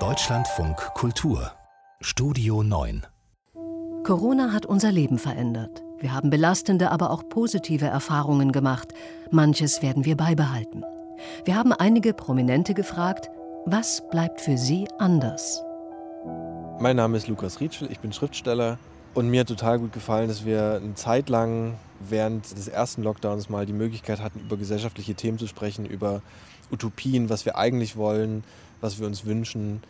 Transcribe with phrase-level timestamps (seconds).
[0.00, 1.52] Deutschlandfunk Kultur
[2.00, 3.06] Studio 9
[4.02, 5.84] Corona hat unser Leben verändert.
[6.00, 8.88] Wir haben belastende, aber auch positive Erfahrungen gemacht.
[9.30, 10.82] Manches werden wir beibehalten.
[11.44, 13.30] Wir haben einige Prominente gefragt,
[13.64, 15.62] was bleibt für sie anders?
[16.80, 18.76] Mein Name ist Lukas Rietschel, ich bin Schriftsteller
[19.14, 23.48] und mir hat total gut gefallen, dass wir eine Zeit lang während des ersten Lockdowns
[23.48, 26.22] mal die Möglichkeit hatten, über gesellschaftliche Themen zu sprechen, über
[26.70, 28.44] Utopien, was wir eigentlich wollen,
[28.80, 29.82] was wir uns wünschen.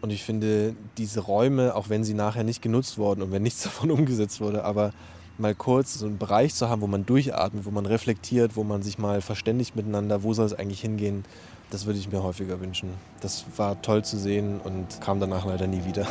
[0.00, 3.62] Und ich finde, diese Räume, auch wenn sie nachher nicht genutzt wurden und wenn nichts
[3.64, 4.92] davon umgesetzt wurde, aber
[5.38, 8.82] mal kurz so einen Bereich zu haben, wo man durchatmet, wo man reflektiert, wo man
[8.82, 11.24] sich mal verständigt miteinander, wo soll es eigentlich hingehen,
[11.70, 12.90] das würde ich mir häufiger wünschen.
[13.20, 16.06] Das war toll zu sehen und kam danach leider nie wieder.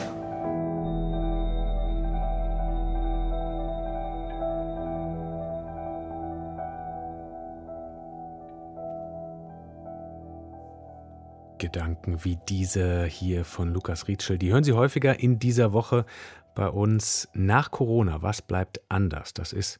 [11.59, 14.39] Gedanken wie diese hier von Lukas Rietschel.
[14.39, 16.05] Die hören Sie häufiger in dieser Woche
[16.55, 18.21] bei uns nach Corona.
[18.23, 19.33] Was bleibt anders?
[19.33, 19.79] Das ist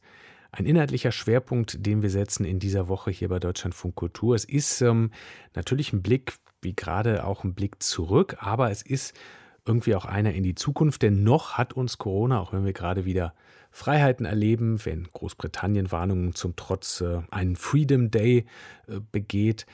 [0.52, 4.34] ein inhaltlicher Schwerpunkt, den wir setzen in dieser Woche hier bei Deutschlandfunk Kultur.
[4.36, 5.10] Es ist ähm,
[5.54, 9.18] natürlich ein Blick, wie gerade auch ein Blick zurück, aber es ist
[9.66, 13.04] irgendwie auch einer in die Zukunft, denn noch hat uns Corona, auch wenn wir gerade
[13.04, 13.34] wieder
[13.70, 18.46] Freiheiten erleben, wenn Großbritannien Warnungen zum Trotz äh, einen Freedom Day
[18.88, 19.66] äh, begeht,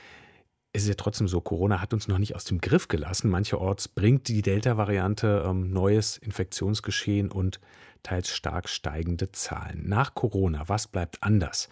[0.77, 3.31] es ist ja trotzdem so, Corona hat uns noch nicht aus dem Griff gelassen.
[3.31, 7.59] Mancherorts bringt die Delta-Variante ähm, neues Infektionsgeschehen und
[8.03, 9.89] teils stark steigende Zahlen.
[9.89, 11.67] Nach Corona, was bleibt anders?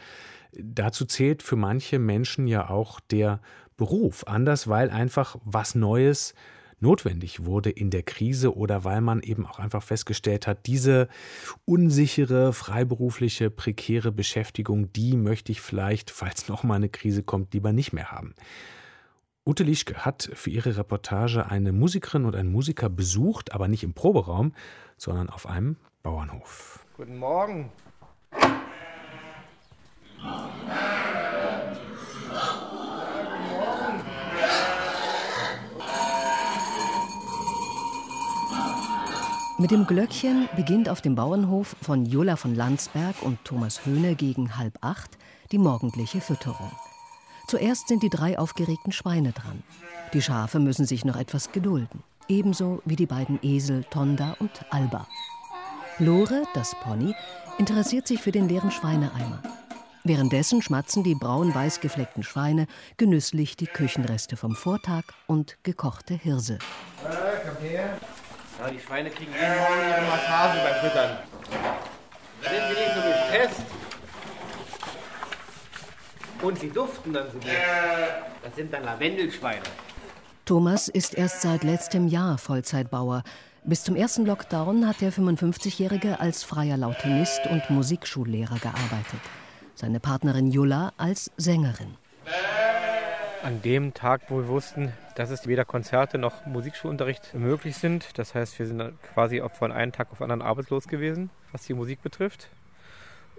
[0.53, 3.42] Dazu zählt für manche Menschen ja auch der
[3.78, 6.34] Beruf anders, weil einfach was Neues
[6.80, 11.09] notwendig wurde in der Krise oder weil man eben auch einfach festgestellt hat, diese
[11.66, 17.72] unsichere, freiberufliche, prekäre Beschäftigung, die möchte ich vielleicht, falls noch mal eine Krise kommt, lieber
[17.72, 18.34] nicht mehr haben.
[19.47, 23.93] Ute Lischke hat für ihre Reportage eine Musikerin und einen Musiker besucht, aber nicht im
[23.93, 24.53] Proberaum,
[24.97, 26.83] sondern auf einem Bauernhof.
[26.97, 27.71] Guten Morgen.
[39.59, 44.57] Mit dem Glöckchen beginnt auf dem Bauernhof von Jola von Landsberg und Thomas Höhne gegen
[44.57, 45.19] halb acht
[45.51, 46.72] die morgendliche Fütterung.
[47.55, 49.63] Zuerst sind die drei aufgeregten Schweine dran.
[50.11, 52.03] Die Schafe müssen sich noch etwas gedulden.
[52.27, 55.07] Ebenso wie die beiden Esel Tonda und Alba.
[55.97, 57.16] Lore, das Pony,
[57.57, 59.41] interessiert sich für den leeren Schweineeimer.
[60.03, 62.67] Währenddessen schmatzen die braun-weiß gefleckten Schweine
[62.97, 66.55] genüsslich die Küchenreste vom Vortag und gekochte Hirse.
[66.55, 66.57] Äh,
[67.45, 67.97] komm her.
[68.59, 71.17] Ja, die Schweine kriegen jeden Morgen ihre Massage beim Füttern.
[72.41, 73.75] Sind sie nicht so gestresst?
[76.41, 77.47] Und sie duften dann so gut.
[78.44, 79.62] Das sind dann Lavendelschweine.
[80.46, 83.23] Thomas ist erst seit letztem Jahr Vollzeitbauer.
[83.63, 89.22] Bis zum ersten Lockdown hat der 55-Jährige als freier Lautenist und Musikschullehrer gearbeitet.
[89.73, 91.97] Seine Partnerin Jula als Sängerin.
[93.41, 98.35] An dem Tag, wo wir wussten, dass es weder Konzerte noch Musikschulunterricht möglich sind, das
[98.35, 102.02] heißt, wir sind quasi von einem Tag auf den anderen arbeitslos gewesen, was die Musik
[102.02, 102.50] betrifft.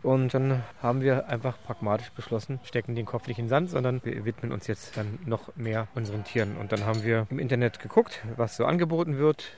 [0.07, 4.01] Und dann haben wir einfach pragmatisch beschlossen, stecken den Kopf nicht in den Sand, sondern
[4.05, 6.57] wir widmen uns jetzt dann noch mehr unseren Tieren.
[6.59, 9.51] Und dann haben wir im Internet geguckt, was so angeboten wird.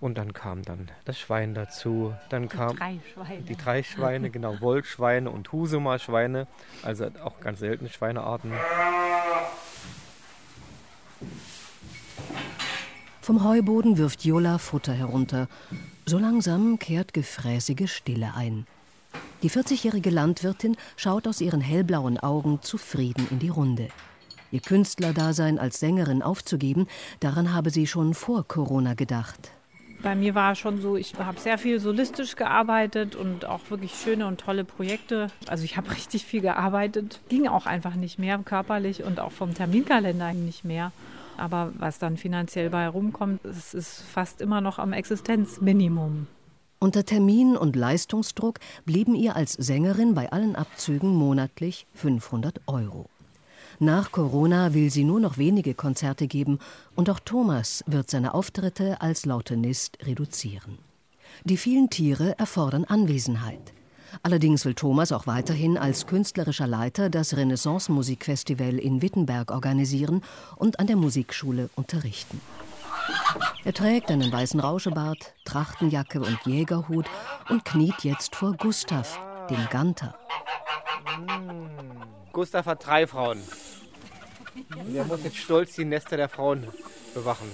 [0.00, 2.14] Und dann kam dann das Schwein dazu.
[2.28, 3.42] Dann die kam drei Schweine.
[3.42, 6.46] die drei Schweine, genau, Wollschweine und Husumer-Schweine,
[6.84, 8.52] also auch ganz seltene Schweinearten.
[13.20, 15.48] Vom Heuboden wirft Jola Futter herunter.
[16.06, 18.68] So langsam kehrt gefräßige Stille ein.
[19.42, 23.88] Die 40-jährige Landwirtin schaut aus ihren hellblauen Augen zufrieden in die Runde.
[24.52, 26.86] Ihr Künstlerdasein als Sängerin aufzugeben,
[27.18, 29.50] daran habe sie schon vor Corona gedacht.
[30.00, 33.94] Bei mir war es schon so, ich habe sehr viel solistisch gearbeitet und auch wirklich
[33.94, 35.28] schöne und tolle Projekte.
[35.48, 37.20] Also ich habe richtig viel gearbeitet.
[37.28, 40.92] Ging auch einfach nicht mehr körperlich und auch vom Terminkalender nicht mehr.
[41.36, 46.28] Aber was dann finanziell bei rumkommt, es ist fast immer noch am Existenzminimum.
[46.82, 53.08] Unter Termin- und Leistungsdruck blieben ihr als Sängerin bei allen Abzügen monatlich 500 Euro.
[53.78, 56.58] Nach Corona will sie nur noch wenige Konzerte geben
[56.96, 60.78] und auch Thomas wird seine Auftritte als Lautenist reduzieren.
[61.44, 63.72] Die vielen Tiere erfordern Anwesenheit.
[64.24, 70.20] Allerdings will Thomas auch weiterhin als künstlerischer Leiter das Renaissance Musikfestival in Wittenberg organisieren
[70.56, 72.40] und an der Musikschule unterrichten.
[73.64, 77.06] Er trägt einen weißen Rauschebart, Trachtenjacke und Jägerhut
[77.48, 79.18] und kniet jetzt vor Gustav,
[79.48, 80.14] dem Ganter.
[82.32, 83.42] Gustav hat drei Frauen.
[84.92, 86.66] Der muss jetzt stolz die Nester der Frauen
[87.14, 87.48] bewachen.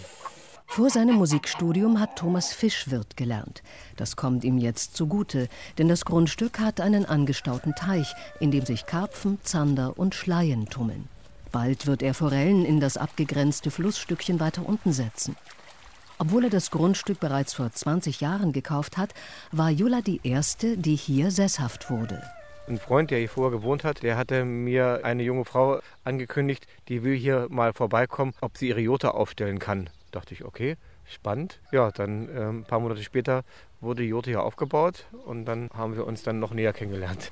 [0.66, 3.62] Vor seinem Musikstudium hat Thomas Fischwirt gelernt.
[3.96, 8.86] Das kommt ihm jetzt zugute, denn das Grundstück hat einen angestauten Teich, in dem sich
[8.86, 11.08] Karpfen, Zander und Schleien tummeln.
[11.50, 15.36] Bald wird er Forellen in das abgegrenzte Flussstückchen weiter unten setzen.
[16.18, 19.14] Obwohl er das Grundstück bereits vor 20 Jahren gekauft hat,
[19.52, 22.22] war Jula die erste, die hier sesshaft wurde.
[22.68, 27.02] Ein Freund, der hier vorher gewohnt hat, der hatte mir eine junge Frau angekündigt, die
[27.02, 29.88] will hier mal vorbeikommen, ob sie ihre Jota aufstellen kann.
[30.10, 31.60] Dachte ich, okay, spannend.
[31.72, 33.44] Ja, dann äh, ein paar Monate später
[33.80, 37.30] wurde die Jota hier aufgebaut und dann haben wir uns dann noch näher kennengelernt.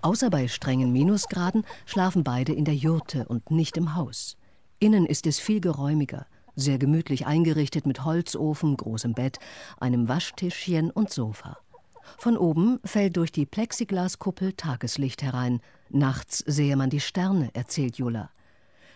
[0.00, 4.36] Außer bei strengen Minusgraden schlafen beide in der Jurte und nicht im Haus.
[4.78, 9.38] Innen ist es viel geräumiger, sehr gemütlich eingerichtet mit Holzofen, großem Bett,
[9.80, 11.58] einem Waschtischchen und Sofa.
[12.16, 15.60] Von oben fällt durch die Plexiglaskuppel Tageslicht herein.
[15.90, 18.30] Nachts sehe man die Sterne, erzählt Jula.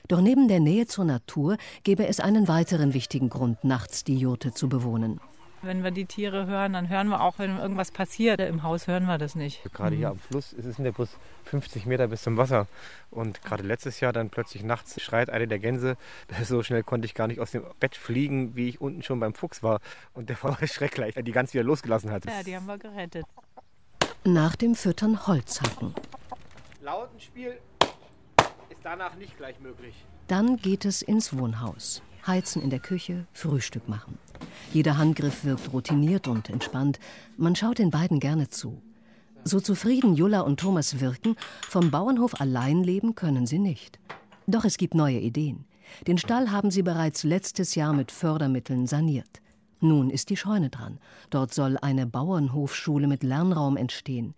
[0.08, 4.52] Doch neben der Nähe zur Natur gäbe es einen weiteren wichtigen Grund, nachts die Jurte
[4.52, 5.20] zu bewohnen.
[5.64, 8.40] Wenn wir die Tiere hören, dann hören wir auch, wenn irgendwas passiert.
[8.40, 9.62] Im Haus hören wir das nicht.
[9.72, 11.10] Gerade hier am Fluss ist es in der Bus
[11.44, 12.66] 50 Meter bis zum Wasser.
[13.12, 15.96] Und gerade letztes Jahr dann plötzlich nachts schreit eine der Gänse.
[16.42, 19.34] So schnell konnte ich gar nicht aus dem Bett fliegen, wie ich unten schon beim
[19.34, 19.80] Fuchs war.
[20.14, 22.24] Und der war schrecklich, die ganz wieder losgelassen hat.
[22.24, 23.24] Ja, die haben wir gerettet.
[24.24, 25.94] Nach dem Füttern Holz hacken.
[26.80, 27.58] Lautenspiel
[28.82, 29.94] danach nicht gleich möglich.
[30.28, 32.02] Dann geht es ins Wohnhaus.
[32.26, 34.18] Heizen in der Küche, Frühstück machen.
[34.72, 37.00] Jeder Handgriff wirkt routiniert und entspannt.
[37.36, 38.80] Man schaut den beiden gerne zu.
[39.44, 41.36] So zufrieden Jula und Thomas wirken,
[41.68, 43.98] vom Bauernhof allein leben können sie nicht.
[44.46, 45.64] Doch es gibt neue Ideen.
[46.06, 49.42] Den Stall haben sie bereits letztes Jahr mit Fördermitteln saniert.
[49.80, 50.98] Nun ist die Scheune dran.
[51.30, 54.34] Dort soll eine Bauernhofschule mit Lernraum entstehen.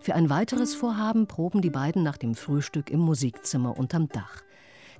[0.00, 4.42] Für ein weiteres Vorhaben proben die beiden nach dem Frühstück im Musikzimmer unterm Dach.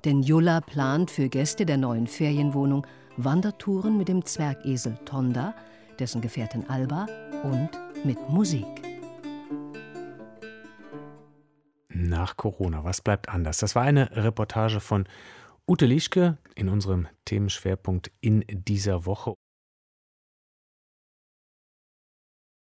[0.05, 2.85] Denn Jula plant für Gäste der neuen Ferienwohnung
[3.17, 5.55] Wandertouren mit dem Zwergesel Tonda,
[5.97, 7.07] dessen Gefährtin Alba
[7.43, 7.69] und
[8.03, 8.65] mit Musik.
[11.89, 13.57] Nach Corona, was bleibt anders?
[13.57, 15.07] Das war eine Reportage von
[15.67, 19.33] Ute Lischke in unserem Themenschwerpunkt in dieser Woche.